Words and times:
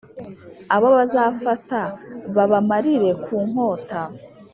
abo 0.75 0.87
bazafata, 0.97 1.81
babamarire 2.35 3.09
ku 3.23 3.35
nkota. 3.49 4.01